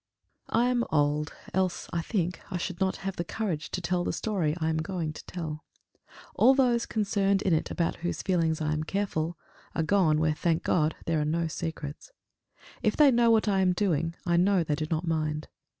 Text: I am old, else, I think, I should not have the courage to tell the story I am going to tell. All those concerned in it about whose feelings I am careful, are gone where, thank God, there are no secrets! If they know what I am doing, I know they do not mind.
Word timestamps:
I 0.49 0.65
am 0.69 0.83
old, 0.91 1.31
else, 1.53 1.87
I 1.93 2.01
think, 2.01 2.41
I 2.49 2.57
should 2.57 2.79
not 2.79 2.95
have 3.05 3.17
the 3.17 3.23
courage 3.23 3.69
to 3.69 3.81
tell 3.81 4.03
the 4.03 4.11
story 4.11 4.55
I 4.59 4.69
am 4.69 4.77
going 4.77 5.13
to 5.13 5.23
tell. 5.27 5.63
All 6.33 6.55
those 6.55 6.87
concerned 6.87 7.43
in 7.43 7.53
it 7.53 7.69
about 7.69 7.97
whose 7.97 8.23
feelings 8.23 8.61
I 8.61 8.73
am 8.73 8.81
careful, 8.83 9.37
are 9.75 9.83
gone 9.83 10.19
where, 10.19 10.33
thank 10.33 10.63
God, 10.63 10.95
there 11.05 11.21
are 11.21 11.23
no 11.23 11.45
secrets! 11.45 12.11
If 12.81 12.97
they 12.97 13.11
know 13.11 13.29
what 13.29 13.47
I 13.47 13.59
am 13.61 13.73
doing, 13.73 14.15
I 14.25 14.37
know 14.37 14.63
they 14.63 14.73
do 14.73 14.87
not 14.89 15.05
mind. 15.05 15.49